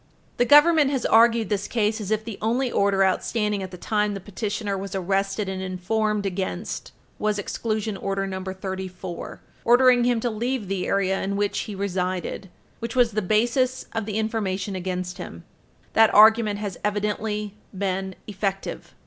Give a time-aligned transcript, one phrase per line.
[0.37, 4.15] The Government has argued this case as if the only order outstanding at the time
[4.15, 8.43] the petitioner was arrested and informed against was Exclusion Order No.
[8.45, 13.85] 34, ordering him to leave the area in which he resided, which was the basis
[13.93, 15.43] of the information against him.
[15.93, 18.95] That argument has evidently been effective.